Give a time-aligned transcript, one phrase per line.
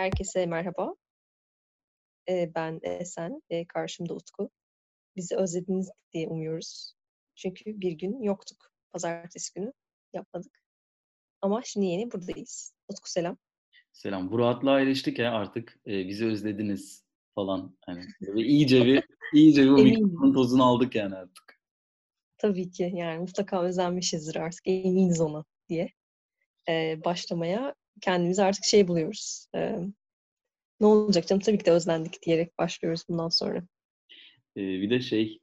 [0.00, 0.94] Herkese merhaba.
[2.28, 4.50] Ben Esen, karşımda Utku.
[5.16, 6.94] Bizi özlediniz diye umuyoruz.
[7.34, 8.72] Çünkü bir gün yoktuk.
[8.92, 9.72] Pazartesi günü
[10.12, 10.62] yapmadık.
[11.42, 12.74] Ama şimdi yeni buradayız.
[12.88, 13.36] Utku selam.
[13.92, 14.30] Selam.
[14.32, 17.04] Bu rahatlığa eriştik ya artık, bizi özlediniz
[17.34, 19.04] falan hani böyle iyice bir
[19.34, 20.32] iyice bir Eminim.
[20.34, 21.60] tozunu aldık yani artık.
[22.38, 25.92] Tabii ki, yani mutlaka özlenmişizdir artık, eminiz ona diye,
[27.04, 29.46] başlamaya kendimizi artık şey buluyoruz.
[30.80, 33.62] "Ne olacak canım, tabii ki de özlendik." diyerek başlıyoruz bundan sonra.
[34.56, 35.40] Eee, bir de şey,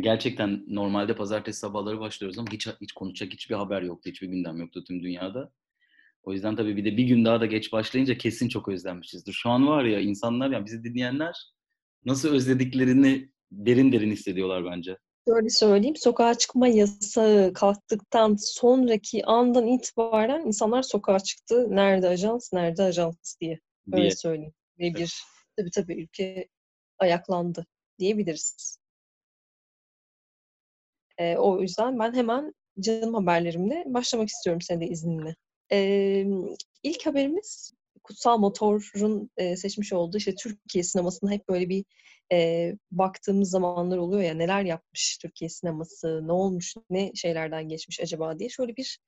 [0.00, 4.84] gerçekten normalde pazartesi sabahları başlıyoruz ama hiç hiç konuşacak hiçbir haber yoktu, hiçbir gündem yoktu
[4.88, 5.52] tüm dünyada.
[6.22, 9.32] O yüzden tabii bir de bir gün daha da geç başlayınca kesin çok özlenmişizdir.
[9.32, 11.34] Şu an var ya insanlar, ya bizi dinleyenler
[12.04, 14.96] nasıl özlediklerini derin derin hissediyorlar bence.
[15.28, 21.66] Şöyle söyleyeyim, sokağa çıkma yasağı kalktıktan sonraki andan itibaren insanlar sokağa çıktı.
[21.70, 23.60] "Nerede ajans, nerede ajans?" diye.
[23.92, 24.10] Öyle Diye.
[24.10, 24.52] söyleyeyim.
[24.80, 25.22] Ve bir
[25.56, 26.48] Tabii, tabii, ülke
[26.98, 27.66] ayaklandı
[27.98, 28.76] diyebiliriz.
[31.18, 35.36] Eee, o yüzden ben hemen canım haberlerimle başlamak istiyorum senin de izninle.
[35.70, 36.44] Emm,
[36.82, 37.72] ilk haberimiz
[38.04, 41.84] Kutsal Motor'un, eee, seçmiş olduğu, işte, Türkiye sinemasına hep böyle bir,
[42.32, 48.38] eee, baktığımız zamanlar oluyor ya, neler yapmış Türkiye sineması, ne olmuş, ne şeylerden geçmiş acaba
[48.38, 48.98] diye şöyle bir,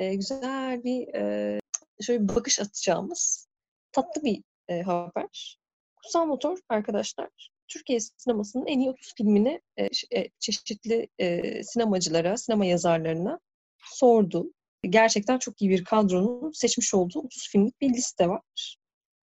[0.00, 1.60] eee, güzel bir, eee,
[2.02, 3.48] şöyle bir bakış atacağımız
[3.92, 4.42] tatlı bir,
[4.76, 5.58] eee, haber.
[5.96, 7.28] Kutsal Motor arkadaşlar,
[7.68, 13.40] Türkiye sinemasının en iyi 30 filmini, eee, çeşitli, eee, sinemacılara, sinema yazarlarına
[13.84, 14.52] sordu.
[14.90, 18.76] Gerçekten çok iyi bir kadronun seçmiş olduğu 30 filmlik bir liste var.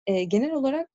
[0.08, 0.90] Eee, genel olarak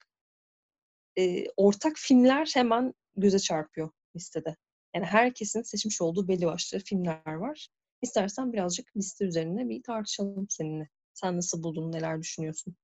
[1.17, 4.57] eee, ortak filmler hemen göze çarpıyor listede.
[4.95, 7.69] Yani herkesin seçmiş olduğu belli başlı filmler var.
[8.03, 10.89] İstersen birazcık liste üzerine bir tartışalım seninle.
[11.15, 12.77] Sen nasıl buldun, neler düşünüyorsun?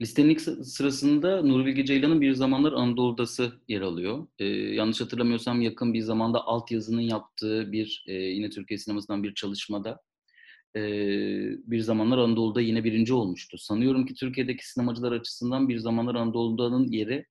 [0.00, 4.26] Listenin ilk sı sırasında Nuri Bilge Ceylan'ın Bir Zamanlar Anadolu'dası yer alıyor.
[4.38, 10.00] Eee, yanlış hatırlamıyorsam yakın bir zamanda altyazının yaptığı bir, eee, yine Türkiye sinemasından bir çalışmada,
[10.76, 13.58] eee, Bir Zamanlar Anadolu'da yine 1'inci olmuştu.
[13.58, 17.26] Sanıyorum ki Türkiye'deki sinemacılar açısından Bir Zamanlar Anadolu'danın yeri,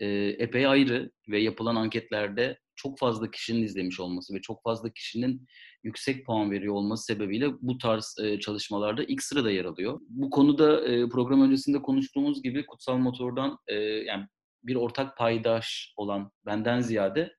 [0.00, 5.46] eee, epey ayrı ve yapılan anketlerde çok fazla kişinin izlemiş olması ve çok fazla kişinin
[5.84, 10.00] yüksek puan veriyor olması sebebiyle bu tarz, eee, çalışmalarda ilk sırada yer alıyor.
[10.08, 13.76] Bu konuda, eee, program öncesinde konuştuğumuz gibi Kutsal Motor'dan, eee,
[14.06, 14.26] yani
[14.62, 17.32] bir ortak paydaş olan benden ziyade,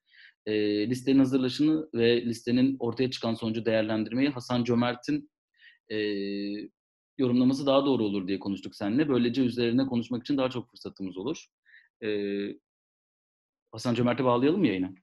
[0.47, 5.29] eee, listenin hazırlanışını ve listenin ortaya çıkan sonucu değerlendirmeyi Hasan Cömert'in,
[5.89, 6.69] eee,
[7.17, 9.09] yorumlaması daha doğru olur diye konuştuk seninle.
[9.09, 11.45] Böylece üzerine konuşmak için daha çok fırsatımız olur.
[12.01, 12.59] Eee
[13.71, 14.95] Hasan Cömert'e bağlayalım mı yayını?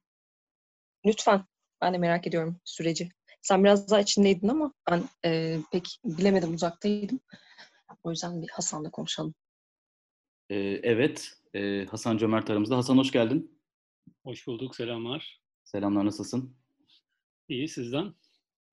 [1.07, 1.45] Lütfen.
[1.83, 3.09] Ben de merak ediyorum süreci.
[3.43, 7.21] Sen biraz daha içindeydin ama ben, eee, pek bilemedim, uzaktaydım.
[8.05, 9.35] O yüzden bir Hasan'la konuşalım.
[10.51, 12.77] Eee, evet, eee, Hasan Cömert aramızda.
[12.77, 13.61] Hasan hoş geldin.
[14.25, 15.41] Hoş bulduk, selamlar.
[15.65, 16.57] Selamlar, nasılsın?
[17.49, 18.15] İyi, sizden?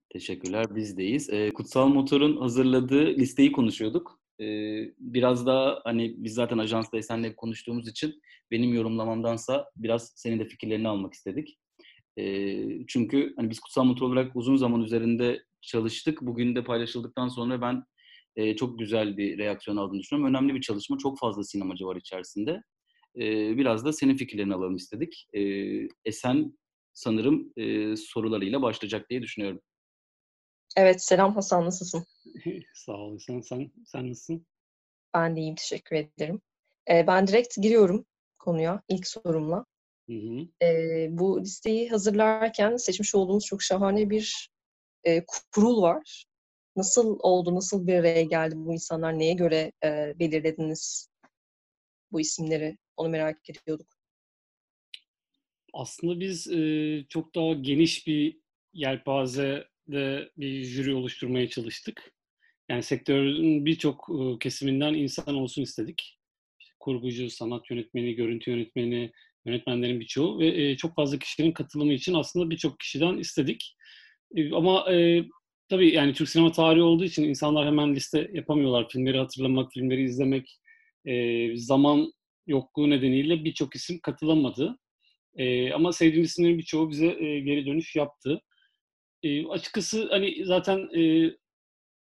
[0.09, 1.29] Teşekkürler, biz de iyiyiz.
[1.29, 4.19] Eee, Kutsal Motor'un hazırladığı listeyi konuşuyorduk.
[4.39, 10.45] Eee, biraz daha, hani, biz zaten ajansta Esen'le konuştuğumuz için benim yorumlamamdansa biraz senin de
[10.45, 11.59] fikirlerini almak istedik.
[12.18, 16.22] Eee, çünkü, hani, biz Kutsal Motor olarak uzun zaman üzerinde çalıştık.
[16.22, 17.84] Bugün de paylaşıldıktan sonra ben,
[18.36, 20.36] eee, çok güzel bir reaksiyon aldığını düşünüyorum.
[20.36, 22.62] Önemli bir çalışma, çok fazla sinemacı var içerisinde.
[23.16, 25.28] Eee, biraz da senin fikirlerini alalım istedik.
[25.34, 26.58] Eee, Esen
[26.94, 29.62] sanırım, eee, sorularıyla başlayacak diye düşünüyorum.
[30.78, 32.06] Evet, selam Hasan, nasılsın?
[32.74, 33.42] Sağ olasın.
[33.42, 34.46] Sen sen nasılsın?
[35.14, 36.42] Ben de iyiyim, teşekkür ederim.
[36.90, 38.06] Eee, ben direkt giriyorum
[38.40, 39.66] konuya ilk sorumla.
[40.09, 40.47] Hı hı.
[40.62, 44.50] Eee, bu listeyi hazırlarken seçmiş olduğumuz çok şahane bir,
[45.06, 45.25] eee,
[45.56, 46.25] kurul var.
[46.75, 51.09] Nasıl oldu, nasıl bir araya geldi bu insanlar, neye göre, eee, belirlediniz
[52.12, 52.78] bu isimleri?
[52.98, 53.88] Onu merak ediyorduk.
[55.74, 58.38] Aslında biz, eee, çok daha geniş bir
[58.74, 62.14] yelpazede bir jüri oluşturmaya çalıştık.
[62.69, 64.10] Yani sektörün birçok,
[64.42, 66.19] kesiminden insan olsun istedik.
[66.60, 69.12] İşte kurgucu, sanat yönetmeni, görüntü yönetmeni,
[69.50, 73.75] yönetmenlerin birçoğu ve, eee, çok fazla kişinin katılımı için aslında birçok kişiden istedik.
[74.36, 75.25] Eee, ama, eee,
[75.69, 78.90] tabii, yani, Türk sinema tarihi olduğu için insanlar hemen liste yapamıyorlar.
[78.90, 80.60] Filmleri hatırlamak, filmleri izlemek,
[81.06, 82.13] eee, zaman
[82.48, 84.78] yokluğu nedeniyle birçok isim katılamadı.
[85.38, 88.42] Eee, ama sevdiğimiz isimlerin birçoğu bize, eee, geri dönüş yaptı.
[89.24, 91.38] Eee, açıkçası, hani, zaten, eee,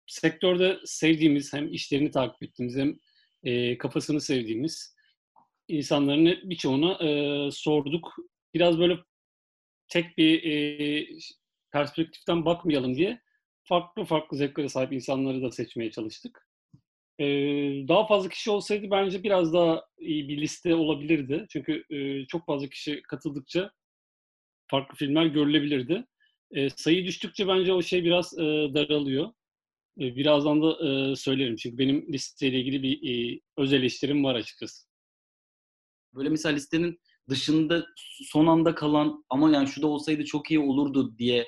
[0.08, 2.96] sektörde sevdiğimiz, hem işlerini takip ettiğimiz hem,
[3.44, 4.95] eee, kafasını sevdiğimiz
[5.68, 8.16] insanların birçoğuna, eee, sorduk.
[8.54, 8.98] Biraz böyle
[9.88, 10.42] tek bir,
[11.22, 11.36] ş
[11.74, 13.22] perspektiften bakmayalım diye
[13.64, 16.48] farklı farklı zevklere sahip insanları da seçmeye çalıştık.
[17.20, 17.26] Ee,
[17.88, 21.46] daha fazla kişi olsaydı bence biraz daha iyi bir liste olabilirdi.
[21.50, 23.72] Çünkü e, çok fazla kişi katıldıkça
[24.68, 26.06] farklı filmler görülebilirdi.
[26.52, 29.34] E, sayı düştükçe bence o şey biraz e, daralıyor.
[30.02, 34.88] E, birazdan da e, söylerim çünkü benim listeyle ilgili bir e, öz eleştirim var açıkçası.
[36.16, 37.86] Böyle mesela listenin dışında
[38.24, 41.48] son anda kalan ama yani şu da olsaydı çok iyi olurdu diye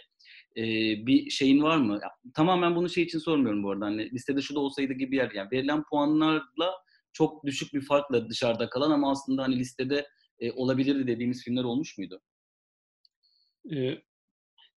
[0.58, 0.64] e,
[1.08, 2.00] bir şeyin var mı?
[2.04, 3.86] Ya, tamamen bunu şey için sormuyorum bu arada.
[3.86, 5.32] Hani listede şu da olsaydı gibi yer.
[5.32, 6.74] Yani verilen puanlarla
[7.14, 10.08] çok düşük bir farkla dışarıda kalan ama aslında hani listede
[10.40, 12.22] e, olabilirdi dediğimiz filmler olmuş muydu?
[13.72, 13.78] E,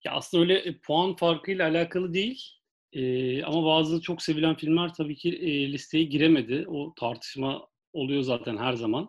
[0.05, 2.45] ya aslında öyle e, puan farkıyla alakalı değil.
[2.93, 6.65] E, ama bazı çok sevilen filmler tabii ki e, listeye giremedi.
[6.69, 9.09] O tartışma oluyor zaten her zaman.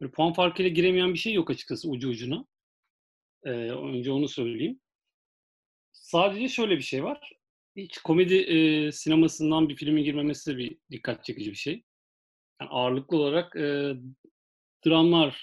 [0.00, 2.46] Böyle puan farkıyla giremeyen bir şey yok açıkçası ucu ucuna.
[3.44, 4.80] E, önce onu söyleyeyim.
[5.92, 7.32] Sadece şöyle bir şey var.
[7.76, 11.82] Hiç komedi e, sinemasından bir filmin girmemesi de bir dikkat çekici bir şey.
[12.60, 13.94] Yani ağırlıklı olarak e,
[14.86, 15.34] dramlardan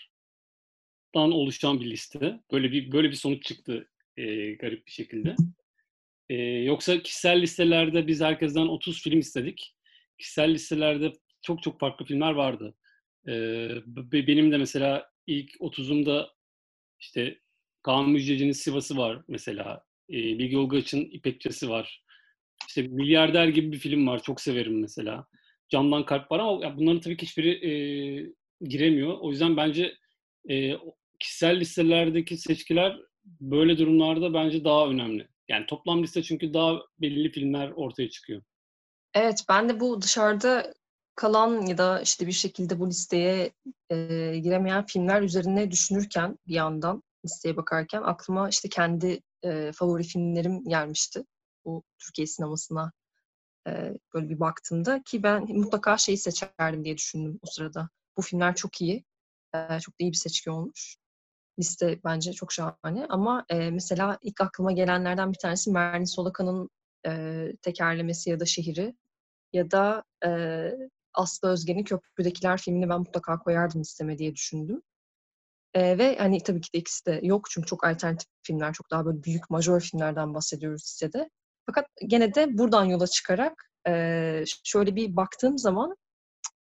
[1.15, 2.39] oluşan bir liste.
[2.51, 5.35] Böyle bir böyle bir sonuç çıktı e, garip bir şekilde.
[6.29, 9.75] E, yoksa kişisel listelerde biz herkesten 30 film istedik.
[10.17, 12.75] Kişisel listelerde çok çok farklı filmler vardı.
[13.27, 13.33] E,
[14.11, 16.27] benim de mesela ilk 30'umda
[16.99, 17.39] işte
[17.83, 19.83] Kaan Müjdeci'nin Sivas'ı var mesela.
[20.09, 22.03] E, Bilge Olgaç'ın İpekçesi var.
[22.67, 24.23] İşte Milyarder gibi bir film var.
[24.23, 25.27] Çok severim mesela.
[25.69, 27.71] Camdan Kalp var ama bunların tabii ki hiçbiri e,
[28.61, 29.17] giremiyor.
[29.19, 29.95] O yüzden bence
[30.49, 30.73] e,
[31.19, 35.27] kişisel listelerdeki seçkiler böyle durumlarda bence daha önemli.
[35.47, 38.41] Yani toplam liste çünkü daha belirli filmler ortaya çıkıyor.
[39.13, 40.73] Evet, ben de bu dışarıda
[41.19, 43.51] kalan ya da işte bir şekilde bu listeye
[43.89, 43.95] e,
[44.39, 51.23] giremeyen filmler üzerine düşünürken bir yandan listeye bakarken aklıma işte kendi e, favori filmlerim gelmişti.
[51.65, 52.91] Bu Türkiye sinemasına
[53.67, 57.89] e, böyle bir baktığımda ki ben mutlaka şeyi seçerdim diye düşündüm o sırada.
[58.17, 59.03] Bu filmler çok iyi.
[59.55, 60.97] E, çok da iyi bir seçki olmuş.
[61.59, 66.69] Liste bence çok şahane ama e, mesela ilk aklıma gelenlerden bir tanesi Merni Solakan'ın
[67.07, 68.95] e, tekerlemesi ya da şehri
[69.53, 70.29] ya da e,
[71.19, 74.81] Aslı Özgen'in Köprüdekiler filmini ben mutlaka koyardım listeme diye düşündüm.
[75.73, 79.05] E, ve hani tabii ki de ikisi de yok çünkü çok alternatif filmler, çok daha
[79.05, 81.29] böyle büyük majör filmlerden bahsediyoruz listede.
[81.65, 85.95] Fakat gene de buradan yola çıkarak e, şöyle bir baktığım zaman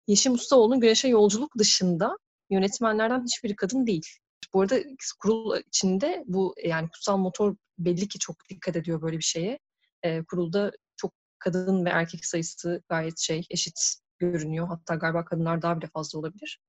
[0.07, 2.17] Yeşim Ustaoğlu'nun Güneşe Yolculuk dışında
[2.49, 4.05] yönetmenlerden hiçbiri kadın değil.
[4.53, 4.79] Bu arada
[5.19, 9.59] kurul içinde bu yani kutsal motor belli ki çok dikkat ediyor böyle bir şeye.
[10.03, 14.67] E, kurulda çok kadın ve erkek sayısı gayet şey eşit görünüyor.
[14.67, 16.59] Hatta galiba kadınlar daha bile fazla olabilir.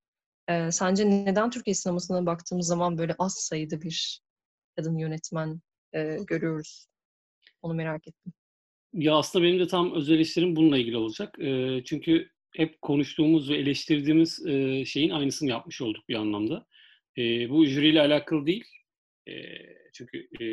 [0.49, 4.21] E, sence neden Türkiye sinemasına baktığımız zaman böyle az sayıda bir
[4.77, 5.61] kadın yönetmen
[5.93, 6.87] e, görüyoruz?
[7.63, 8.33] Onu merak ettim.
[8.93, 11.39] Ya aslında benim de tam öz eleştirim bununla ilgili olacak.
[11.39, 16.67] E, çünkü hep konuştuğumuz ve eleştirdiğimiz e, şeyin aynısını yapmış olduk bir anlamda.
[17.19, 18.65] E, bu jüriyle alakalı değil.
[19.29, 19.33] E,
[19.93, 20.45] çünkü e,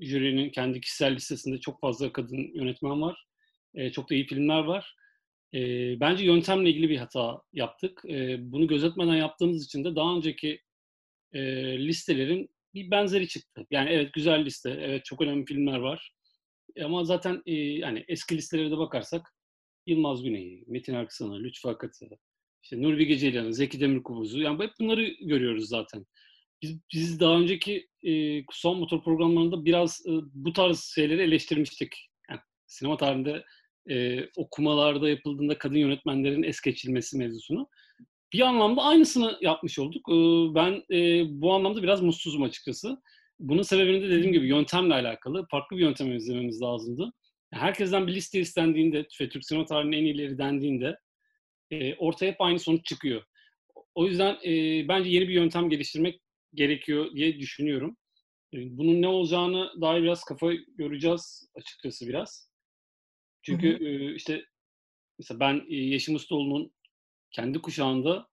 [0.00, 3.26] jürinin kendi kişisel listesinde çok fazla kadın yönetmen var.
[3.74, 4.96] E, çok da iyi filmler var.
[5.54, 5.60] E,
[6.00, 8.02] bence yöntemle ilgili bir hata yaptık.
[8.08, 10.60] E, bunu gözetmeden yaptığımız için de daha önceki
[11.32, 11.42] e,
[11.78, 13.66] listelerin bir benzeri çıktı.
[13.70, 16.12] Yani evet güzel liste, evet çok önemli filmler var.
[16.84, 19.34] Ama zaten e, yani eski listelere de bakarsak
[19.86, 22.08] Yılmaz Güney, Metin Erksan'a, Lütfü Akat'ı,
[22.62, 26.06] işte Nuri Bilge Ceylan'ı, Zeki Demirkubuz'u yani hep bunları görüyoruz zaten.
[26.62, 32.10] Biz, biz daha önceki e, son motor programlarında biraz e, bu tarz şeyleri eleştirmiştik.
[32.30, 33.44] Yani sinema tarihinde
[33.90, 37.68] e, okumalarda yapıldığında kadın yönetmenlerin es geçilmesi mevzusunu.
[38.32, 40.08] Bir anlamda aynısını yapmış olduk.
[40.08, 40.14] E,
[40.54, 43.02] ben e, bu anlamda biraz mutsuzum açıkçası.
[43.38, 45.46] Bunun sebebini de dediğim gibi yöntemle alakalı.
[45.50, 47.12] Farklı bir yöntem izlememiz lazımdı.
[47.52, 50.98] Herkesten bir liste istendiğinde ve Türk sinema tarihinin en iyileri dendiğinde
[51.70, 53.22] e, ortaya hep aynı sonuç çıkıyor.
[53.94, 56.20] O yüzden e, bence yeni bir yöntem geliştirmek
[56.54, 57.96] gerekiyor diye düşünüyorum.
[58.52, 62.47] Bunun ne olacağını dair biraz kafa yoracağız açıkçası biraz.
[63.48, 64.14] Çünkü hı hı.
[64.14, 64.44] İşte
[65.18, 66.72] mesela ben Yeşim Ustaoğlu'nun
[67.30, 68.28] kendi kuşağında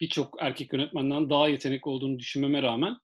[0.00, 2.96] birçok erkek yönetmenden daha yetenekli olduğunu düşünmeme rağmen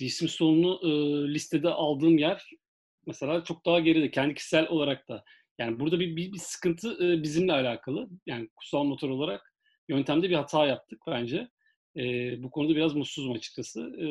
[0.00, 0.88] Yeşim Ustaoğlu'nu e,
[1.34, 2.50] listede aldığım yer
[3.06, 4.10] mesela çok daha geride.
[4.10, 5.24] Kendi kişisel olarak da.
[5.58, 8.08] Yani burada bir, bir, bir sıkıntı e, bizimle alakalı.
[8.26, 9.54] Yani kutsal motor olarak
[9.88, 11.48] yöntemde bir hata yaptık bence.
[11.96, 12.02] E,
[12.42, 13.80] bu konuda biraz mutsuzum açıkçası.
[13.80, 14.06] E,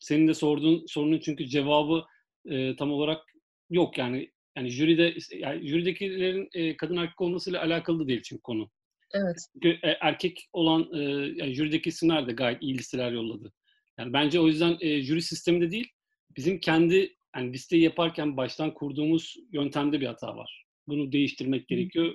[0.00, 2.04] senin de sorduğun sorunun çünkü cevabı
[2.44, 3.24] e, tam olarak
[3.70, 4.30] yok yani.
[4.56, 8.70] Yani jüride yani jüridekilerin e, kadın erkek olmasıyla alakalı da değil çünkü konu.
[9.14, 9.36] Evet.
[9.52, 10.98] Çünkü e, erkek olan e,
[11.36, 13.52] yani jürideki isimler de gayet iyi listeler yolladı.
[13.98, 15.88] Yani bence o yüzden e, jüri sisteminde değil,
[16.36, 20.64] bizim kendi yani listeyi yaparken baştan kurduğumuz yöntemde bir hata var.
[20.88, 22.14] bunu değiştirmek gerekiyor.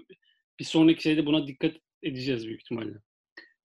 [0.59, 2.93] Bir sonraki şeyde buna dikkat edeceğiz büyük ihtimalle.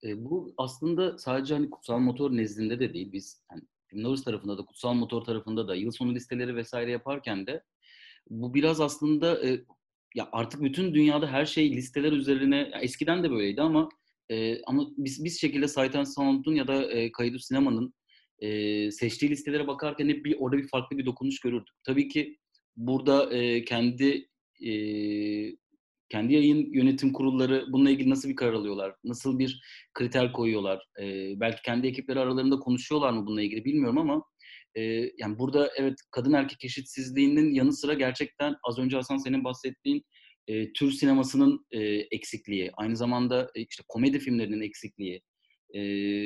[0.04, 3.12] E, bu aslında sadece hani kutsal motor nezdinde de değil.
[3.12, 7.62] Biz hani Filmlovers tarafında da, kutsal motor tarafında da yıl sonu listeleri vesaire yaparken de
[8.30, 9.64] bu biraz aslında e,
[10.14, 13.88] ya artık bütün dünyada her şey listeler üzerine eskiden de böyleydi ama
[14.30, 17.94] e, ama biz biz şekilde Sight Sound'un ya da e, Kaydu Sinema'nın
[18.38, 21.74] e, seçtiği listelere bakarken hep bir orada bir farklı bir dokunuş görürdük.
[21.84, 22.38] Tabii ki
[22.76, 24.28] burada e, kendi
[24.64, 24.72] e,
[26.10, 28.94] kendi yayın yönetim kurulları bununla ilgili nasıl bir karar alıyorlar?
[29.04, 29.60] Nasıl bir
[29.94, 30.86] kriter koyuyorlar?
[31.00, 31.04] E,
[31.40, 34.24] belki kendi ekipleri aralarında konuşuyorlar mı bununla ilgili bilmiyorum ama
[34.74, 34.82] e,
[35.18, 40.04] yani burada evet kadın erkek eşitsizliğinin yanı sıra gerçekten az önce Hasan senin bahsettiğin
[40.48, 45.22] e, tür sinemasının e, eksikliği, aynı zamanda e, işte komedi filmlerinin eksikliği,
[45.74, 45.80] e,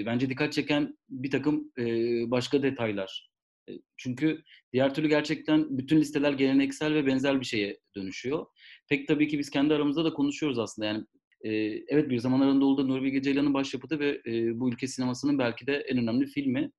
[0.07, 1.85] bence dikkat çeken bir takım e,
[2.31, 3.31] başka detaylar.
[3.69, 8.47] E, çünkü diğer türlü gerçekten bütün listeler geleneksel ve benzer bir şeye dönüşüyor.
[8.89, 10.87] Pek tabii ki biz kendi aramızda da konuşuyoruz aslında.
[10.87, 11.05] Yani
[11.41, 11.51] e,
[11.89, 15.77] evet bir zamanlar Anadolu'da Nuri Bilge Ceylan'ın başyapıtı ve e, bu ülke sinemasının belki de
[15.77, 16.71] en önemli filmi.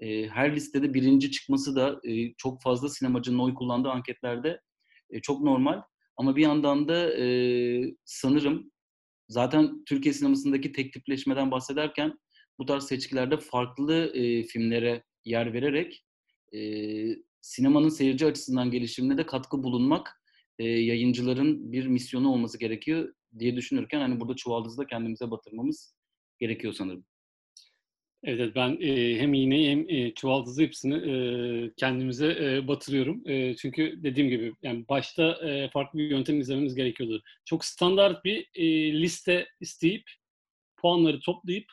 [0.00, 4.60] E, her listede birinci çıkması da e, çok fazla sinemacının oy kullandığı anketlerde
[5.10, 5.82] e, çok normal.
[6.16, 7.26] Ama bir yandan da e,
[8.04, 8.72] sanırım
[9.28, 12.18] zaten Türkiye sinemasındaki tek tipleşmeden bahsederken
[12.58, 16.04] bu tarz seçkilerde farklı e, filmlere yer vererek
[16.54, 16.60] e,
[17.40, 20.19] sinemanın seyirci açısından gelişimine de katkı bulunmak
[20.60, 25.94] e, yayıncıların bir misyonu olması gerekiyor diye düşünürken hani burada çuvaldızda kendimize batırmamız
[26.38, 27.04] gerekiyor sanırım.
[28.24, 31.14] Evet, ben e, hem iğneyi hem e, çuvaldızı hepsini e,
[31.76, 33.28] kendimize e, batırıyorum.
[33.28, 37.22] E, çünkü dediğim gibi yani başta e, farklı bir yöntem izlememiz gerekiyordu.
[37.44, 40.02] Çok standart bir e, liste isteyip
[40.76, 41.66] puanları toplayıp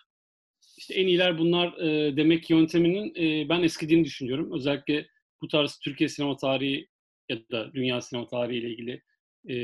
[0.78, 4.52] işte en iyiler bunlar e, demek yönteminin e, ben eskidiğini düşünüyorum.
[4.54, 5.08] Özellikle
[5.42, 6.88] bu tarz Türkiye sinema tarihi
[7.30, 9.04] ya da dünya sinema tarihi ile ilgili
[9.50, 9.56] e,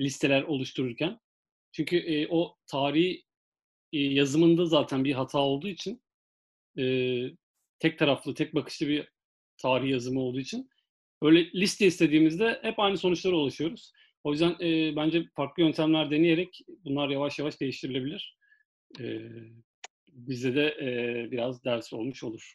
[0.00, 1.20] listeler oluştururken.
[1.72, 3.24] Çünkü e, o tarihi
[3.92, 6.02] yazımında zaten bir hata olduğu için
[6.78, 6.84] e,
[7.78, 9.08] tek taraflı, tek bakışlı bir
[9.56, 10.70] tarih yazımı olduğu için
[11.22, 13.92] böyle liste istediğimizde hep aynı sonuçlara ulaşıyoruz.
[14.24, 18.36] O yüzden e, bence farklı yöntemler deneyerek bunlar yavaş yavaş değiştirilebilir.
[19.00, 19.20] E,
[20.08, 22.54] bize de e, biraz ders olmuş olur.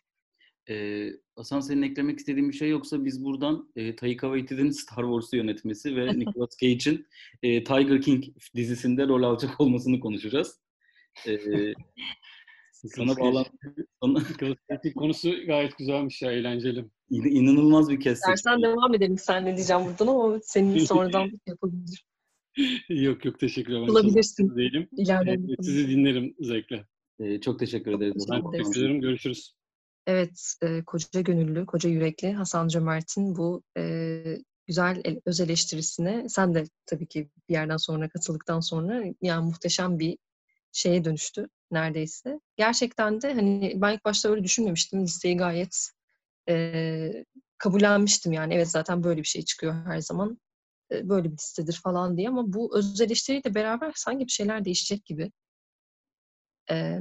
[0.70, 5.38] Ee, Hasan senin eklemek istediğin bir şey yoksa biz buradan e, Taika Waititi'nin Star Wars'u
[5.38, 7.08] yönetmesi ve Nicolas Cage'in
[7.44, 8.26] e, Tiger King
[8.56, 10.60] dizisinde rol alacak olmasını konuşacağız.
[11.28, 11.38] Ee,
[12.72, 13.52] sana bağlantı...
[14.96, 16.86] konusu gayet güzelmiş ya, eğlenceli.
[17.10, 18.22] İn, inanılmaz bir kez.
[18.28, 22.06] Dersen devam edelim sen ne diyeceğim buradan ama senin sonradan yapabilir.
[22.90, 23.88] yok yok teşekkür ederim.
[23.88, 24.56] Bulabilirsin.
[24.56, 24.90] Değilim.
[24.98, 26.86] Ee, sizi dinlerim zevkle.
[27.20, 28.28] Ee, çok teşekkür ederiz.
[28.32, 29.02] Ben teşekkür ederim.
[29.02, 29.59] Görüşürüz.
[30.10, 34.24] Evet, e, koca gönüllü, koca yürekli Hasan Cömert'in bu e,
[34.68, 40.00] güzel el, öz eleştirisine sen de tabii ki bir yerden sonra katıldıktan sonra yani muhteşem
[40.00, 40.18] bir
[40.72, 42.40] şeye dönüştü neredeyse.
[42.58, 45.04] Gerçekten de hani ben ilk başta öyle düşünmemiştim.
[45.04, 45.90] Listeyi gayet
[46.50, 47.26] e,
[47.58, 48.54] kabullenmiştim yani.
[48.54, 50.40] Evet zaten böyle bir şey çıkıyor her zaman.
[50.92, 55.06] E, böyle bir listedir falan diye ama bu öz eleştiriyle beraber sanki bir şeyler değişecek
[55.06, 55.32] gibi.
[56.72, 57.00] E,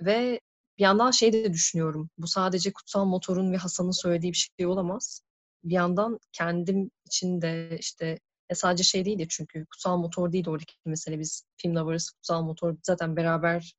[0.00, 0.40] ve
[0.78, 2.10] bir yandan şey de düşünüyorum.
[2.18, 5.22] Bu sadece Kutsal Motor'un ve Hasan'ın söylediği bir şey olamaz.
[5.64, 8.18] Bir yandan kendim için de işte
[8.50, 12.42] e sadece şey değil de çünkü kutsal motor değil oradaki mesele biz film lovers kutsal
[12.42, 13.74] motor zaten beraber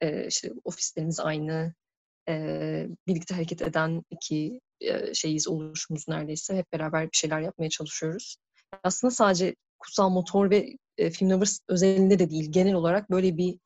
[0.00, 1.74] e, işte ofislerimiz aynı
[2.28, 8.36] e, birlikte hareket eden iki e, şeyiz oluşumuz neredeyse hep beraber bir şeyler yapmaya çalışıyoruz.
[8.82, 13.58] Aslında sadece kutsal motor ve e, film lovers özelinde de değil genel olarak böyle bir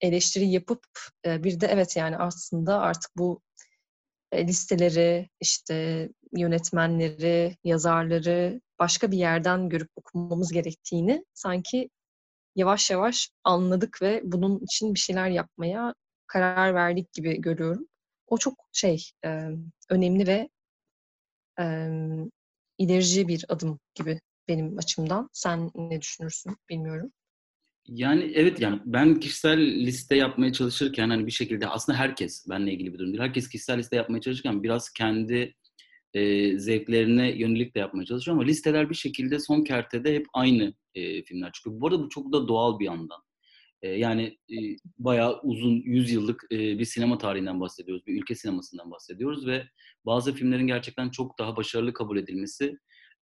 [0.00, 0.86] eleştiri yapıp
[1.26, 3.40] e, bir de evet yani aslında artık bu
[4.32, 11.90] e, listeleri, işte yönetmenleri, yazarları başka bir yerden görüp okumamız gerektiğini sanki
[12.56, 15.94] yavaş yavaş anladık ve bunun için bir şeyler yapmaya
[16.26, 17.88] karar verdik gibi görüyorum.
[18.26, 19.48] O çok şey e,
[19.90, 20.48] önemli ve
[21.60, 21.88] e,
[22.78, 25.30] ilerici bir adım gibi benim açımdan.
[25.32, 27.12] Sen ne düşünürsün bilmiyorum.
[27.88, 32.92] Yani evet yani ben kişisel liste yapmaya çalışırken hani bir şekilde aslında herkes benle ilgili
[32.92, 33.22] bir durum değil.
[33.22, 35.54] Herkes kişisel liste yapmaya çalışırken biraz kendi
[36.14, 41.22] e, zevklerine yönelik de yapmaya çalışıyor ama listeler bir şekilde son kertede hep aynı e,
[41.22, 41.80] filmler çıkıyor.
[41.80, 43.22] Bu arada bu çok da doğal bir yandan.
[43.82, 44.56] E, yani e,
[44.98, 49.66] bayağı uzun, 100 yıllık e, bir sinema tarihinden bahsediyoruz, bir ülke sinemasından bahsediyoruz ve
[50.06, 52.78] bazı filmlerin gerçekten çok daha başarılı kabul edilmesi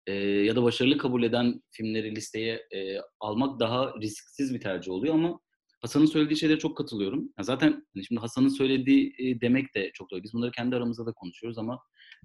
[0.08, 5.16] e, ya da başarılı kabul eden filmleri listeye e, almak daha risksiz bir tercih oluyor
[5.16, 5.40] ama
[5.82, 7.34] Hasan'ın söylediği şeylere çok katılıyorum.
[7.38, 10.24] Ya zaten hani şimdi Hasan'ın söylediği e, demek de çok doğru.
[10.24, 11.80] Biz bunları kendi aramızda da konuşuyoruz ama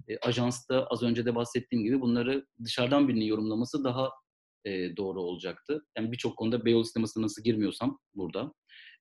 [0.07, 4.09] e, ajansta az önce de bahsettiğim gibi bunları dışarıdan birinin yorumlaması daha
[4.65, 5.85] e, doğru olacaktı.
[5.97, 8.53] Yani birçok konuda Beyoğlu sinemasına nasıl girmiyorsam burada.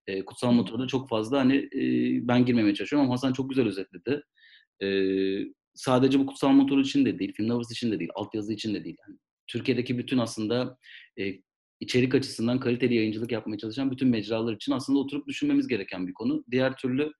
[0.06, 1.80] E, Kutsal Motor'da çok fazla hani e,
[2.28, 4.22] ben girmemeye çalışıyorum ama Hasan çok güzel özetledi.
[4.82, 4.88] E,
[5.78, 8.84] sadece bu Kutsal Motor için de değil, Film Lovers için de değil, altyazı için de
[8.84, 8.96] değil.
[9.08, 10.78] Yani Türkiye'deki bütün aslında
[11.18, 11.34] e,
[11.80, 16.44] içerik açısından kaliteli yayıncılık yapmaya çalışan bütün mecralar için aslında oturup düşünmemiz gereken bir konu.
[16.50, 17.12] Diğer türlü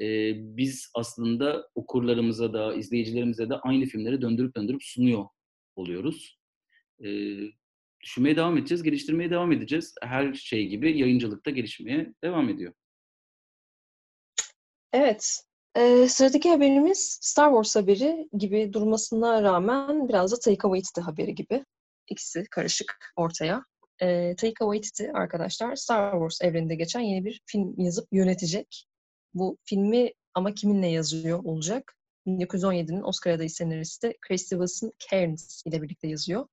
[0.00, 5.24] e, biz aslında okurlarımıza da, izleyicilerimize de aynı filmleri döndürüp döndürüp sunuyor
[5.76, 6.38] oluyoruz.
[7.04, 7.38] E,
[8.02, 9.94] düşünmeye devam edeceğiz, geliştirmeye devam edeceğiz.
[10.02, 12.72] Her şey gibi yayıncılıkta gelişmeye devam ediyor.
[14.92, 15.51] Evet.
[15.76, 21.64] Ee, sıradaki haberimiz Star Wars haberi gibi durmasına rağmen biraz da Taika Waititi haberi gibi.
[22.08, 23.64] İkisi karışık ortaya.
[24.02, 28.86] Ee, Taika Waititi arkadaşlar Star Wars evreninde geçen yeni bir film yazıp yönetecek.
[29.34, 31.96] Bu filmi ama kiminle yazıyor olacak?
[32.26, 36.46] 1917'nin Oscar adayı senaristi Christy Wilson Cairns ile birlikte yazıyor.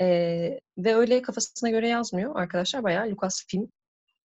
[0.00, 2.82] Ee, ve öyle kafasına göre yazmıyor arkadaşlar.
[2.82, 3.68] Bayağı Lucasfilm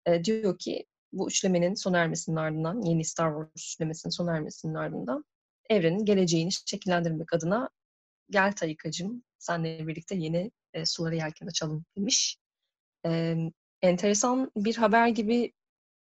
[0.05, 5.25] e, diyor ki bu üçlemenin sona ermesinin ardından, yeni Star Wars üçlemesinin sona ermesinin ardından
[5.69, 7.69] evrenin geleceğini şekillendirmek adına
[8.29, 12.37] gel Tayyikacım senle birlikte yeni e, sulara yelken açalım demiş.
[13.05, 13.35] E,
[13.81, 15.53] enteresan bir haber gibi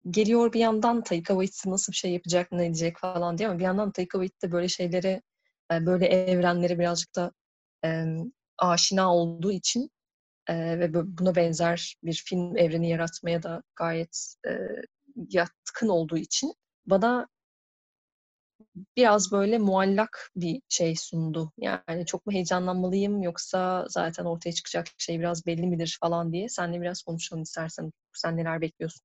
[0.09, 3.63] geliyor bir yandan Taika Waititi nasıl bir şey yapacak, ne edecek falan diye ama bir
[3.63, 5.21] yandan Taika Waititi de böyle şeylere,
[5.71, 7.31] e, böyle evrenlere birazcık da
[7.85, 8.05] e,
[8.57, 9.89] aşina olduğu için
[10.47, 14.51] e, ve buna benzer bir film evreni yaratmaya da gayet e,
[15.29, 16.53] yatkın olduğu için
[16.85, 17.27] bana
[18.97, 21.51] biraz böyle muallak bir şey sundu.
[21.57, 26.49] Yani çok mu heyecanlanmalıyım yoksa zaten ortaya çıkacak şey biraz belli midir falan diye.
[26.49, 27.91] Senle biraz konuşalım istersen.
[28.13, 29.01] Sen neler bekliyorsun?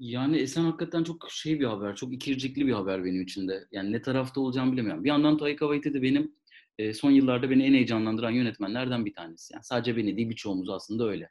[0.00, 3.64] Yani Esen hakikaten çok şey bir haber, çok ikircikli bir haber benim için de.
[3.72, 5.04] Yani ne tarafta olacağımı bilemiyorum.
[5.04, 6.34] Bir yandan Taika Waititi benim
[6.78, 9.54] e, son yıllarda beni en heyecanlandıran yönetmenlerden bir tanesi.
[9.54, 11.30] Yani sadece beni değil birçoğumuz aslında öyle.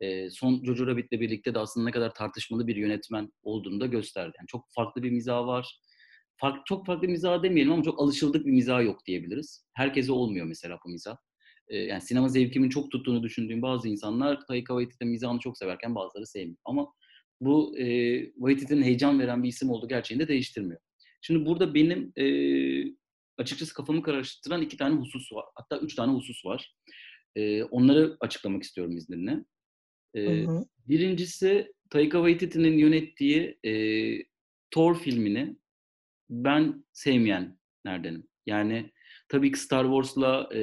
[0.00, 4.32] E, son Jojo Rabbit'le birlikte de aslında ne kadar tartışmalı bir yönetmen olduğunu da gösterdi.
[4.38, 5.80] Yani çok farklı bir mizah var.
[6.36, 9.66] Fark, çok farklı mizah demeyelim ama çok alışıldık bir mizah yok diyebiliriz.
[9.72, 11.16] Herkese olmuyor mesela bu mizah.
[11.68, 16.26] E, yani sinema zevkimin çok tuttuğunu düşündüğüm bazı insanlar Taika Waititi'nin mizahını çok severken bazıları
[16.26, 16.58] sevmiyor.
[16.64, 16.92] Ama
[17.40, 17.84] bu e,
[18.32, 20.80] Waititi'nin heyecan veren bir isim olduğu gerçeğini de değiştirmiyor.
[21.20, 22.24] Şimdi burada benim e,
[23.38, 25.44] açıkçası kafamı karıştıran iki tane husus var.
[25.54, 26.74] Hatta üç tane husus var.
[27.36, 29.44] E, onları açıklamak istiyorum izninle.
[30.14, 30.64] E, hı hı.
[30.88, 33.72] Birincisi Taika Waititi'nin yönettiği e,
[34.70, 35.56] Thor filmini
[36.30, 38.28] ben sevmeyenlerdenim.
[38.46, 38.90] Yani
[39.28, 40.60] tabii ki Star Wars'la e,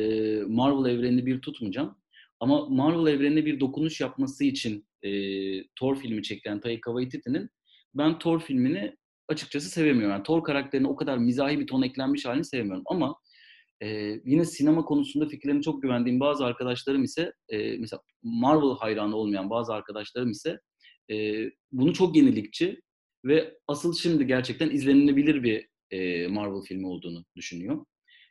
[0.48, 1.98] Marvel evrenini bir tutmayacağım.
[2.40, 5.12] Ama Marvel evrenine bir dokunuş yapması için e,
[5.76, 7.50] Thor filmi çeken Taika Waititi'nin
[7.94, 10.12] ben Thor filmini açıkçası sevemiyorum.
[10.12, 12.84] Yani Thor karakterine o kadar mizahi bir ton eklenmiş halini sevmiyorum.
[12.86, 13.16] Ama
[13.82, 13.88] e,
[14.26, 19.74] yine sinema konusunda fikirlerine çok güvendiğim bazı arkadaşlarım ise e, mesela Marvel hayranı olmayan bazı
[19.74, 20.60] arkadaşlarım ise
[21.12, 22.82] e, bunu çok yenilikçi
[23.26, 27.86] ve asıl şimdi gerçekten izlenilebilir bir e, Marvel filmi olduğunu düşünüyor.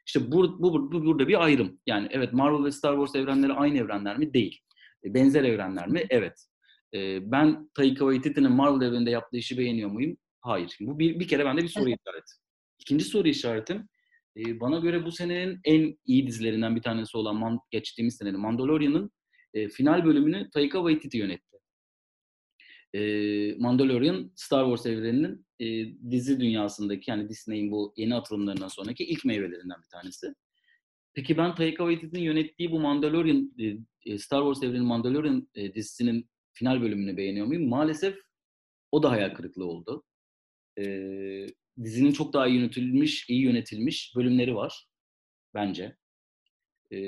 [0.07, 1.81] İşte bu, bu, bu burada bir ayrım.
[1.87, 4.35] Yani evet Marvel ve Star Wars evrenleri aynı evrenler mi?
[4.35, 4.61] Değil.
[5.05, 6.07] E, benzer evrenler mi?
[6.11, 6.47] Evet.
[6.95, 10.17] E, ben Taika Waititi'nin Marvel evreninde yaptığı işi beğeniyor muyum?
[10.41, 10.77] Hayır.
[10.81, 12.33] Bu bir, bir kere bende bir soru işareti.
[12.79, 13.89] İkinci soru işaretim
[14.37, 19.11] e, bana göre bu senenin en iyi dizilerinden bir tanesi olan Man, geçtiğimiz senenin Mandalorian'ın
[19.55, 21.57] e, final bölümünü Taika Waititi yönetti.
[22.95, 23.01] E,
[23.59, 25.67] Mandalorian Star Wars evreninin e,
[26.11, 30.35] dizi dünyasındaki yani Disney'in bu yeni atılımlarından sonraki ilk meyvelerinden bir tanesi.
[31.15, 33.53] Peki ben Taika Waititi'nin yönettiği bu Mandalorian,
[34.07, 37.69] e, Star Wars evreninin Mandalorian e, dizisinin final bölümünü beğeniyor muyum?
[37.69, 38.17] Maalesef
[38.93, 40.05] o da hayal kırıklığı oldu.
[40.79, 40.85] E,
[41.85, 44.89] dizinin çok daha iyi yönetilmiş, iyi yönetilmiş bölümleri var
[45.55, 45.97] bence.
[46.93, 46.99] E,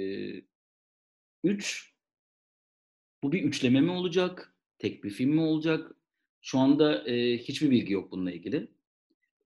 [1.44, 1.94] üç,
[3.22, 4.54] bu bir üçleme mi olacak?
[4.78, 5.96] Tek bir film mi olacak?
[6.42, 8.68] Şu anda e, hiçbir bilgi yok bununla ilgili.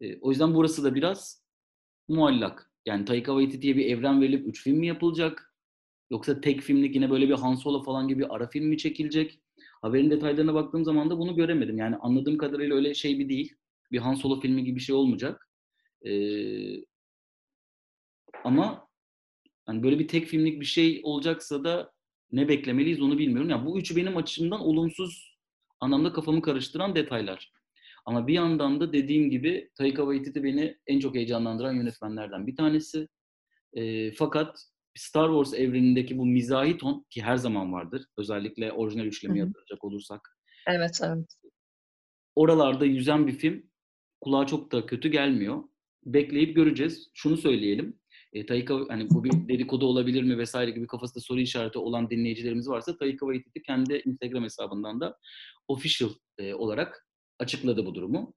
[0.00, 1.44] E, o yüzden burası da biraz
[2.08, 2.72] muallak.
[2.86, 5.54] Yani Taika Waititi'ye bir evren verilip üç film mi yapılacak?
[6.10, 9.40] Yoksa tek filmlik yine böyle bir Han Solo falan gibi ara film mi çekilecek?
[9.82, 11.78] Haberin detaylarına baktığım zaman da bunu göremedim.
[11.78, 13.56] Yani anladığım kadarıyla öyle şey bir değil.
[13.92, 15.48] Bir Han Solo filmi gibi bir şey olmayacak.
[16.06, 16.84] Ee,
[18.44, 18.88] ama
[19.66, 21.92] hani böyle bir tek filmlik bir şey olacaksa da
[22.32, 23.50] ne beklemeliyiz onu bilmiyorum.
[23.50, 25.36] Yani bu üçü benim açımdan olumsuz
[25.80, 27.52] anlamda kafamı karıştıran detaylar.
[28.06, 33.08] Ama bir yandan da dediğim gibi Taika Waititi beni en çok heyecanlandıran yönetmenlerden bir tanesi.
[33.72, 38.06] E, fakat Star Wars evrenindeki bu mizahi ton ki her zaman vardır.
[38.18, 40.36] Özellikle orijinal üçlemi yatıracak olursak.
[40.66, 41.34] Evet, evet.
[42.34, 43.71] Oralarda yüzen bir film
[44.22, 45.62] kulağa çok da kötü gelmiyor.
[46.06, 47.10] Bekleyip göreceğiz.
[47.14, 47.98] Şunu söyleyelim.
[48.32, 52.68] E, Taika hani bu bir dedikodu olabilir mi vesaire gibi kafasında soru işareti olan dinleyicilerimiz
[52.68, 55.18] varsa Taika Waititi kendi Instagram hesabından da
[55.68, 57.06] official e, olarak
[57.38, 58.34] açıkladı bu durumu.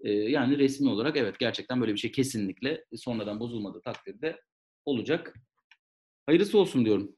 [0.00, 4.40] E, yani resmi olarak evet gerçekten böyle bir şey kesinlikle sonradan bozulmadığı takdirde
[4.84, 5.34] olacak.
[6.26, 7.16] Hayırlısı olsun diyorum.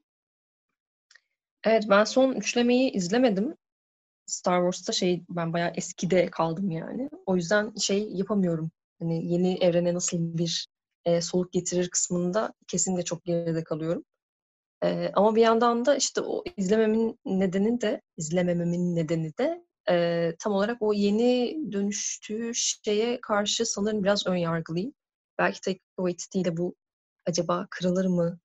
[1.64, 3.54] Evet ben son üçlemeyi izlemedim.
[4.32, 7.10] Star Wars'ta şey ben bayağı eskide kaldım yani.
[7.26, 8.70] O yüzden şey yapamıyorum.
[9.00, 10.66] Hani yeni evrene nasıl bir
[11.04, 14.04] e, soluk getirir kısmında kesinlikle çok geride kalıyorum.
[14.84, 20.52] E, ama bir yandan da işte o izlememin nedeni de izlemememin nedeni de e, tam
[20.52, 24.92] olarak o yeni dönüştüğü şeye karşı sanırım biraz ön yargılıyım.
[25.38, 26.74] Belki Taika Waititi ile bu
[27.26, 28.38] acaba kırılır mı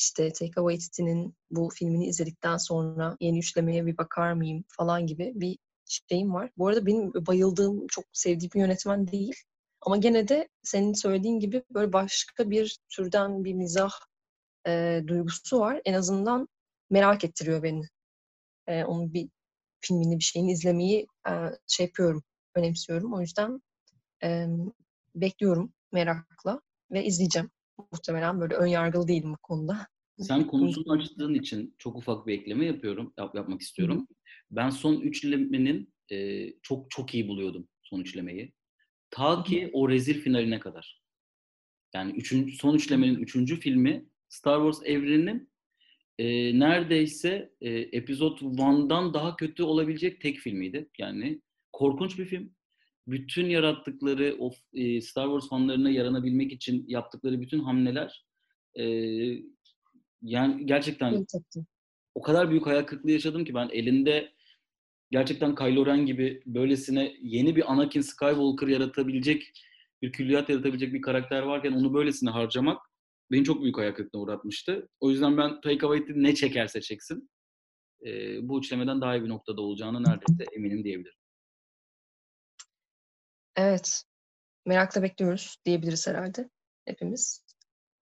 [0.00, 5.58] işte Taika Waititi'nin bu filmini izledikten sonra yeni üçlemeye bir bakar mıyım falan gibi bir
[5.84, 6.50] şeyim var.
[6.58, 9.34] Bu arada benim bayıldığım, çok sevdiğim bir yönetmen değil.
[9.80, 13.90] Ama gene de senin söylediğin gibi böyle başka bir türden bir mizah
[14.66, 15.80] e, duygusu var.
[15.84, 16.48] En azından
[16.90, 17.82] merak ettiriyor beni.
[18.66, 19.28] E, onun bir
[19.80, 21.32] filmini, bir şeyini izlemeyi e,
[21.66, 22.22] şey yapıyorum,
[22.54, 23.14] önemsiyorum.
[23.14, 23.62] O yüzden
[24.22, 24.46] e,
[25.14, 26.60] bekliyorum merakla
[26.90, 27.50] ve izleyeceğim
[27.92, 29.86] muhtemelen böyle ön yargılı değilim bu konuda.
[30.18, 33.98] Sen konusunu açtığın için çok ufak bir ekleme yapıyorum, yap, yapmak istiyorum.
[33.98, 34.14] Hı.
[34.50, 38.52] Ben son üçlemenin e, çok çok iyi buluyordum son üçlemeyi.
[39.10, 39.70] Ta ki hı.
[39.72, 41.02] o rezil finaline kadar.
[41.94, 45.50] Yani üçüncü, son üçlemenin üçüncü filmi Star Wars evreninin
[46.18, 50.90] e, neredeyse e, Episode 1'dan daha kötü olabilecek tek filmiydi.
[50.98, 52.54] Yani korkunç bir film
[53.06, 58.24] bütün yarattıkları o e, Star Wars fanlarına yaranabilmek için yaptıkları bütün hamleler
[58.74, 58.84] e,
[60.22, 61.26] yani gerçekten
[62.14, 64.32] o kadar büyük hayal kırıklığı yaşadım ki ben elinde
[65.10, 69.52] gerçekten Kylo Ren gibi böylesine yeni bir Anakin Skywalker yaratabilecek
[70.02, 72.82] bir külliyat yaratabilecek bir karakter varken onu böylesine harcamak
[73.30, 74.88] beni çok büyük hayal kırıklığına uğratmıştı.
[75.00, 77.30] O yüzden ben Taika Waititi ne çekerse çeksin
[78.06, 81.19] e, bu üçlemeden daha iyi bir noktada olacağını neredeyse eminim diyebilirim.
[83.60, 84.04] Evet.
[84.66, 86.50] Merakla bekliyoruz diyebiliriz herhalde
[86.84, 87.44] hepimiz.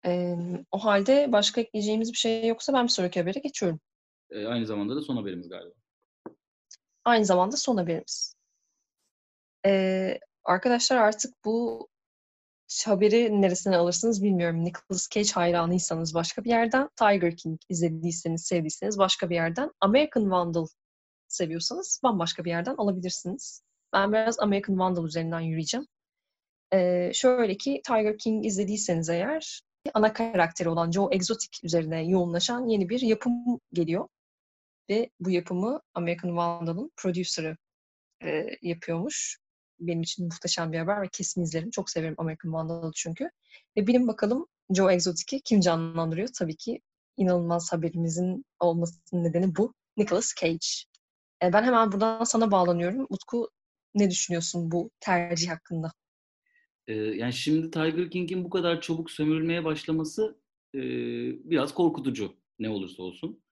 [0.06, 0.36] Ee,
[0.72, 3.80] o halde başka ekleyeceğimiz bir şey yoksa ben bir sonraki habere geçiyorum.
[4.30, 5.74] E, aynı zamanda da son haberimiz galiba.
[7.04, 8.34] Aynı zamanda son haberimiz.
[9.66, 11.88] Ee, arkadaşlar artık bu
[12.86, 14.64] haberi neresinden alırsınız bilmiyorum.
[14.64, 20.66] Nicolas Cage hayranıysanız başka bir yerden, Tiger King izlediyseniz, sevdiyseniz başka bir yerden, American Vandal
[21.28, 23.62] seviyorsanız bambaşka bir yerden alabilirsiniz.
[23.92, 25.86] Ben biraz American Vandal üzerinden yürüyeceğim.
[26.72, 29.62] Ee, şöyle ki Tiger King izlediyseniz eğer
[29.94, 34.08] ana karakteri olan Joe Exotic üzerine yoğunlaşan yeni bir yapım geliyor.
[34.90, 37.56] Ve bu yapımı American Vandal'ın prodüsörü
[38.24, 39.38] e, yapıyormuş.
[39.80, 41.70] Benim için muhteşem bir haber ve kesin izlerim.
[41.70, 43.30] Çok severim American Vandal'ı çünkü.
[43.76, 46.28] Ve bilin bakalım Joe Exotic'i kim canlandırıyor?
[46.38, 46.80] Tabii ki
[47.16, 49.74] inanılmaz haberimizin olmasının nedeni bu.
[49.96, 50.66] Nicolas Cage.
[51.42, 53.06] E, ben hemen buradan sana bağlanıyorum.
[53.10, 53.50] Utku
[53.94, 55.92] ne düşünüyorsun bu tercih hakkında?
[56.88, 60.42] Yani şimdi Tiger King'in bu kadar çabuk sömürülmeye başlaması
[61.44, 63.42] biraz korkutucu ne olursa olsun.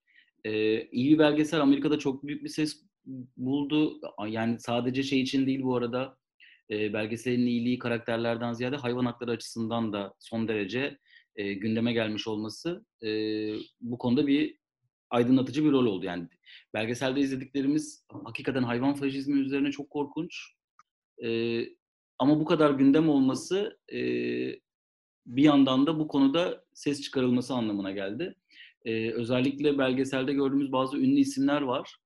[0.44, 2.82] E, iyi bir belgesel Amerika'da çok büyük bir ses
[3.36, 4.00] buldu.
[4.28, 6.16] Yani sadece şey için değil bu arada
[6.70, 10.98] belgeselin iyiliği karakterlerden ziyade hayvan hakları açısından da son derece
[11.36, 12.84] gündeme gelmiş olması
[13.80, 14.59] bu konuda bir
[15.10, 16.06] aydınlatıcı bir rol oldu.
[16.06, 16.28] Yani
[16.74, 20.52] belgeselde izlediklerimiz hakikaten hayvan faşizmi üzerine çok korkunç.
[21.24, 21.60] E,
[22.18, 24.00] ama bu kadar gündem olması e,
[25.26, 28.34] bir yandan da bu konuda ses çıkarılması anlamına geldi.
[28.84, 31.96] E, özellikle belgeselde gördüğümüz bazı ünlü isimler var.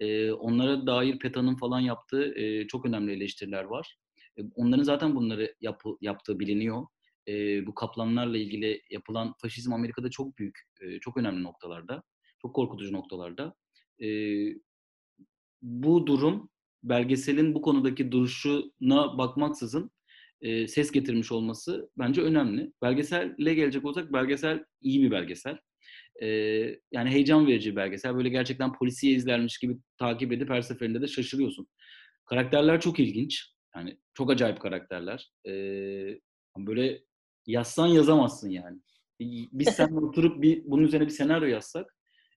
[0.00, 3.96] E, onlara dair PETA'nın falan yaptığı e, çok önemli eleştiriler var.
[4.36, 6.86] E, onların zaten bunları yap, yaptığı biliniyor.
[7.28, 12.02] E, bu kaplanlarla ilgili yapılan faşizm Amerika'da çok büyük, e, çok önemli noktalarda
[12.44, 13.54] çok korkutucu noktalarda.
[14.02, 14.08] E,
[15.62, 16.50] bu durum
[16.82, 19.90] belgeselin bu konudaki duruşuna bakmaksızın
[20.40, 22.72] e, ses getirmiş olması bence önemli.
[22.82, 25.58] Belgeselle gelecek olsak belgesel iyi bir belgesel.
[26.22, 26.26] E,
[26.92, 28.14] yani heyecan verici bir belgesel.
[28.14, 31.66] Böyle gerçekten polisiye izlermiş gibi takip edip her seferinde de şaşırıyorsun.
[32.24, 33.54] Karakterler çok ilginç.
[33.76, 35.30] Yani çok acayip karakterler.
[35.46, 35.52] E,
[36.58, 37.00] böyle
[37.46, 38.78] yazsan yazamazsın yani.
[39.52, 41.94] Biz sen oturup bir bunun üzerine bir senaryo yazsak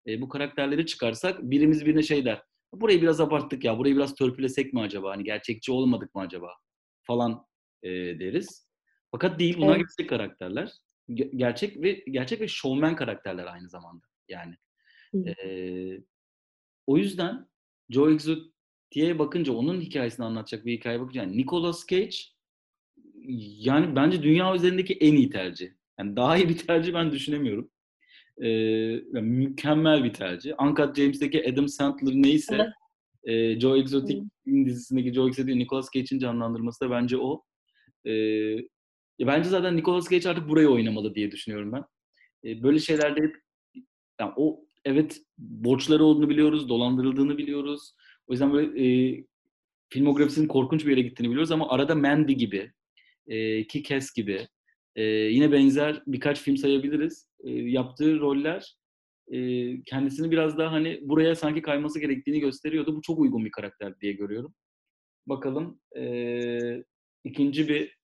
[0.08, 2.42] e, bu karakterleri çıkarsak birimiz birine şey der.
[2.74, 5.12] Burayı biraz abarttık ya, burayı biraz törpülesek mi acaba?
[5.12, 6.54] Hani gerçekçi olmadık mı acaba?
[7.04, 7.46] Falan
[7.84, 8.68] e, deriz.
[9.12, 9.86] Fakat değil, bunlar evet.
[9.98, 10.72] gerçek karakterler.
[11.14, 14.06] Gerçek ve gerçek ve showman karakterler aynı zamanda.
[14.30, 14.56] Yani.
[15.28, 15.38] E,
[16.88, 17.48] o yüzden
[17.90, 22.16] Joe Exotic'e bakınca, onun hikayesini anlatacak bir hikaye bakınca, yani Nicolas Cage
[23.66, 25.70] yani bence dünya üzerindeki en iyi tercih.
[26.00, 27.72] Yani daha iyi bir tercih ben düşünemiyorum.
[28.40, 30.54] Yani mükemmel bir tercih.
[30.62, 32.74] Uncut James'teki Adam Sandler neyse
[33.24, 37.44] e, Joe Exotic dizisindeki Joe Exotic Nicolas Cage'in canlandırması da bence o.
[38.06, 38.12] Ee,
[39.20, 41.84] ya bence zaten Nicolas Cage artık burayı oynamalı diye düşünüyorum ben.
[42.44, 43.36] Ee, böyle şeylerde hep
[44.20, 47.94] yani o evet borçları olduğunu biliyoruz, dolandırıldığını biliyoruz.
[48.28, 49.24] O yüzden böyle e,
[49.90, 52.72] filmografisinin korkunç bir yere gittiğini biliyoruz ama arada Mandy gibi,
[53.28, 54.48] e, Kick-Ass gibi
[54.98, 57.30] e, yine benzer birkaç film sayabiliriz.
[57.44, 58.76] E, yaptığı roller
[59.32, 59.38] e,
[59.84, 62.96] kendisini biraz daha hani buraya sanki kayması gerektiğini gösteriyordu.
[62.96, 64.56] Bu çok uygun bir karakter diye görüyorum.
[65.28, 66.84] Bakalım e,
[67.24, 67.98] ikinci bir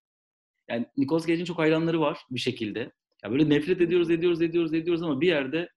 [0.70, 2.92] yani Nicolas Cage'in çok hayranları var bir şekilde.
[3.24, 5.70] Ya böyle nefret ediyoruz, ediyoruz, ediyoruz, ediyoruz ama bir yerde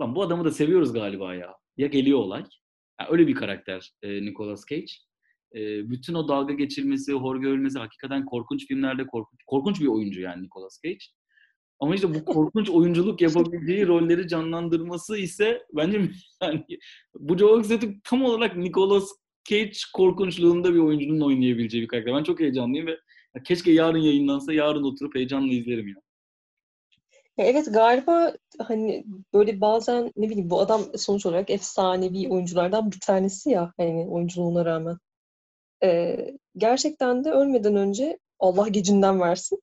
[0.00, 1.54] lan bu adamı da seviyoruz galiba ya.
[1.76, 2.44] Ya geliyor olay.
[3.00, 4.92] Yani öyle bir karakter e, Nicolas Cage.
[5.54, 10.42] E, bütün o dalga geçilmesi, hor görülmesi hakikaten korkunç filmlerde korkunç, korkunç bir oyuncu yani
[10.42, 11.04] Nicolas Cage.
[11.80, 16.10] Ama işte bu korkunç oyunculuk yapabildiği rolleri canlandırması ise bence
[16.42, 16.64] yani
[17.14, 19.08] bu Joe Exotic tam olarak Nicolas
[19.44, 22.14] Cage korkunçluğunda bir oyuncunun oynayabileceği bir karakter.
[22.14, 22.98] Ben çok heyecanlıyım ve
[23.44, 25.94] keşke yarın yayınlansa yarın oturup heyecanla izlerim ya.
[27.38, 33.50] Evet galiba hani böyle bazen ne bileyim bu adam sonuç olarak efsanevi oyunculardan bir tanesi
[33.50, 34.98] ya hani oyunculuğuna rağmen.
[35.84, 39.62] Ee, gerçekten de ölmeden önce Allah gecinden versin.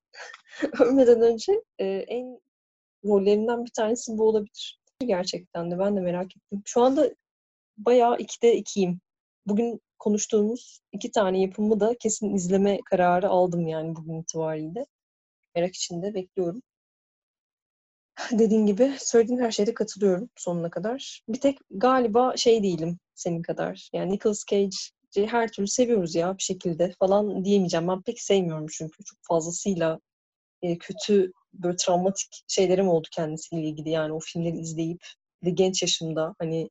[0.80, 2.40] ölmeden önce e, en
[3.06, 4.80] rollerinden bir tanesi bu olabilir.
[5.00, 6.62] Gerçekten de ben de merak ettim.
[6.66, 7.16] Şu anda
[7.78, 9.00] bayağı ikide ikiyim.
[9.46, 14.86] Bugün konuştuğumuz iki tane yapımı da kesin izleme kararı aldım yani bugün itibariyle.
[15.56, 16.62] Merak içinde bekliyorum.
[18.32, 21.22] Dediğin gibi söylediğin her şeyde katılıyorum sonuna kadar.
[21.30, 23.90] Bir tek galiba şey değilim senin kadar.
[23.94, 27.88] Yani Nicolas Cage'i her türlü seviyoruz ya bir şekilde falan diyemeyeceğim.
[27.88, 30.00] Ben pek sevmiyorum çünkü çok fazlasıyla
[30.62, 33.90] e, kötü böyle travmatik şeylerim oldu kendisiyle ilgili.
[33.90, 35.02] Yani o filmleri izleyip
[35.46, 36.70] de genç yaşımda hani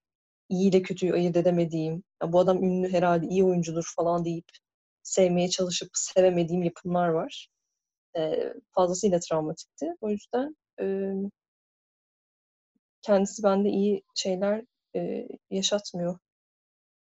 [0.49, 4.47] iyi ile kötüyü ayırt edemediğim, ya bu adam ünlü herhalde iyi oyuncudur falan deyip
[5.03, 7.49] sevmeye çalışıp sevemediğim yapımlar var.
[8.19, 9.87] E, fazlasıyla travmatikti.
[10.01, 11.13] O yüzden e,
[13.03, 14.65] kendisi bende iyi şeyler
[14.97, 16.19] e, yaşatmıyor.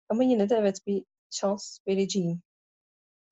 [0.09, 2.41] Ama yine de evet bir şans vereceğim.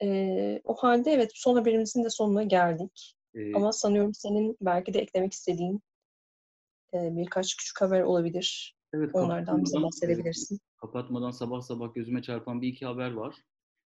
[0.03, 3.15] E, o halde evet son haberimizin de sonuna geldik.
[3.35, 5.81] Ee, Ama sanıyorum senin belki de eklemek istediğin
[6.93, 8.75] e, birkaç küçük haber olabilir.
[8.93, 10.59] Evet, Onlardan bize bahsedebilirsin.
[10.77, 13.35] Kapatmadan sabah sabah gözüme çarpan bir iki haber var.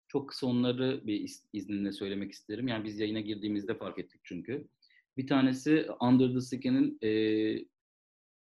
[0.08, 2.68] Çok kısa onları bir izninle söylemek isterim.
[2.68, 4.68] Yani biz yayına girdiğimizde fark ettik çünkü.
[5.16, 7.10] Bir tanesi Under the Skin'in e,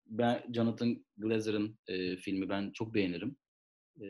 [0.08, 3.36] ben Jonathan Glazer'ın e, filmi ben çok beğenirim.
[4.02, 4.06] E,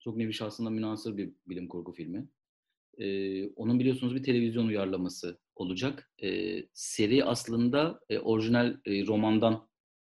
[0.00, 2.28] çok nevi şahsına münasır bir bilim kurgu filmi.
[2.98, 6.12] E, onun biliyorsunuz bir televizyon uyarlaması olacak.
[6.22, 9.68] E, seri aslında e, orijinal e, romandan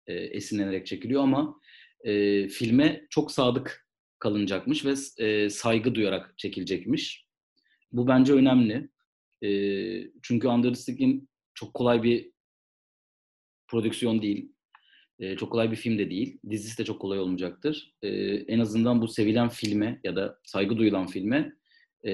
[0.07, 1.61] e, esinlenerek çekiliyor ama
[2.05, 4.95] e, filme çok sadık kalınacakmış ve
[5.27, 7.27] e, saygı duyarak çekilecekmiş.
[7.93, 8.89] Bu bence önemli.
[9.43, 9.51] E,
[10.23, 12.33] çünkü Understick'in çok kolay bir
[13.69, 14.54] prodüksiyon değil.
[15.19, 16.39] E, çok kolay bir film de değil.
[16.51, 17.95] Dizisi de çok kolay olmayacaktır.
[18.03, 21.53] E, en azından bu sevilen filme ya da saygı duyulan filme
[22.07, 22.13] e,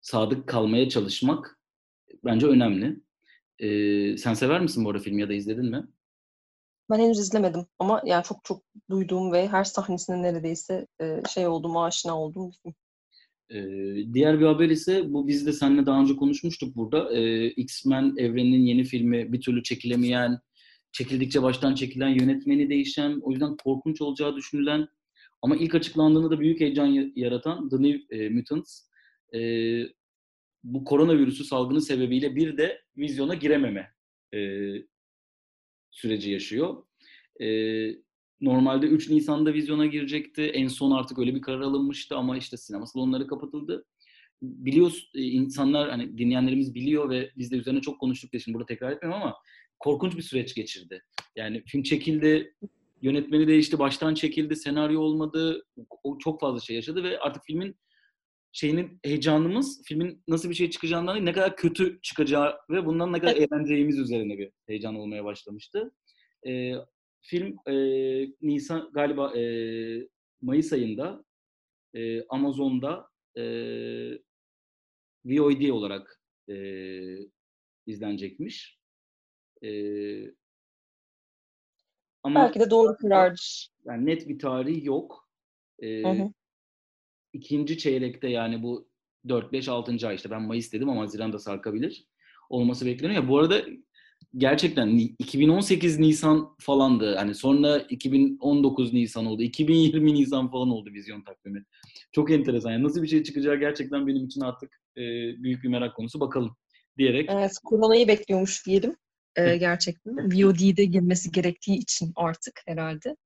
[0.00, 1.60] sadık kalmaya çalışmak
[2.24, 3.00] bence önemli.
[3.58, 3.68] E,
[4.16, 5.86] sen sever misin bu arada filmi ya da izledin mi?
[6.90, 11.76] Ben henüz izlemedim ama yani çok çok duyduğum ve her sahnesine neredeyse e, şey oldum,
[11.76, 12.74] aşina olduğum bir film.
[13.50, 17.14] Ee, diğer bir haber ise bu biz de seninle daha önce konuşmuştuk burada.
[17.14, 20.38] Ee, X-Men evreninin yeni filmi bir türlü çekilemeyen,
[20.92, 24.88] çekildikçe baştan çekilen, yönetmeni değişen, o yüzden korkunç olacağı düşünülen
[25.42, 28.80] ama ilk açıklandığında da büyük heyecan yaratan The New e, Mutants
[29.34, 29.40] e,
[30.64, 33.92] bu koronavirüsü salgını sebebiyle bir de vizyona girememe
[34.34, 34.70] e,
[35.90, 36.82] süreci yaşıyor.
[37.40, 37.46] E,
[38.40, 40.42] normalde 3 Nisan'da vizyona girecekti.
[40.42, 43.86] En son artık öyle bir karar alınmıştı ama işte sinema salonları kapatıldı.
[44.42, 48.66] Biliyoruz e, insanlar hani dinleyenlerimiz biliyor ve biz de üzerine çok konuştuk diye şimdi burada
[48.66, 49.36] tekrar etmiyorum ama
[49.78, 51.02] korkunç bir süreç geçirdi.
[51.36, 52.54] Yani film çekildi,
[53.02, 55.64] yönetmeni değişti, baştan çekildi, senaryo olmadı.
[56.02, 57.76] O çok fazla şey yaşadı ve artık filmin
[58.52, 63.20] şeyinin heyecanımız filmin nasıl bir şey çıkacağından değil, ne kadar kötü çıkacağı ve bundan ne
[63.20, 65.92] kadar eğleneceğimiz üzerine bir heyecan olmaya başlamıştı.
[66.46, 66.72] Ee,
[67.20, 67.74] film e,
[68.42, 69.42] Nisan galiba e,
[70.42, 71.24] Mayıs ayında
[71.94, 73.42] e, Amazon'da e,
[75.24, 76.56] VOD olarak e,
[77.86, 78.78] izlenecekmiş.
[79.62, 79.70] E,
[82.22, 83.68] ama Belki de doğru karardır.
[83.84, 85.28] Yani net bir tarih yok.
[85.78, 86.32] E, hı hı
[87.36, 88.88] ikinci çeyrekte yani bu
[89.28, 90.08] 4, 5, 6.
[90.08, 92.06] ay işte ben Mayıs dedim ama Haziran'da sarkabilir.
[92.50, 93.22] olması bekleniyor.
[93.22, 93.62] Ya bu arada
[94.36, 94.88] gerçekten
[95.18, 97.14] 2018 Nisan falandı.
[97.16, 99.42] Hani sonra 2019 Nisan oldu.
[99.42, 101.64] 2020 Nisan falan oldu vizyon takvimi.
[102.12, 102.70] Çok enteresan.
[102.70, 105.02] Yani nasıl bir şey çıkacağı gerçekten benim için artık e,
[105.42, 106.20] büyük bir merak konusu.
[106.20, 106.56] Bakalım
[106.98, 107.30] diyerek.
[107.32, 108.96] Evet, koronayı bekliyormuş diyelim.
[109.36, 110.16] Ee, gerçekten.
[110.16, 113.16] VOD'de girmesi gerektiği için artık herhalde.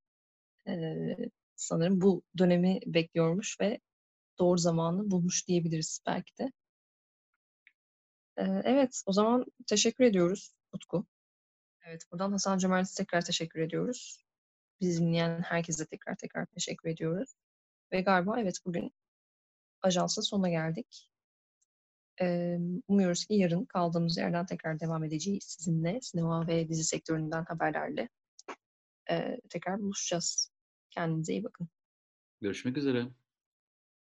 [0.69, 1.17] Ee,
[1.57, 3.81] sanırım bu dönemi bekliyormuş ve
[4.39, 6.53] doğru zamanı bulmuş diyebiliriz belki de.
[8.37, 11.07] Ee, evet, o zaman teşekkür ediyoruz Utku.
[11.87, 14.25] Evet, buradan Hasan Cömert'e tekrar teşekkür ediyoruz.
[14.81, 17.35] Bizi dinleyen herkese tekrar tekrar teşekkür ediyoruz.
[17.93, 18.93] Ve galiba evet bugün
[19.83, 21.10] ajansın sonuna geldik.
[22.89, 26.01] Umuyoruz ki yarın kaldığımız yerden tekrar devam edeceğiz sizinle.
[26.01, 28.09] Sinema ve dizi sektöründen haberlerle
[29.49, 30.53] tekrar buluşacağız.
[30.91, 31.69] Kendinize iyi bakın.
[32.41, 33.07] Görüşmek üzere.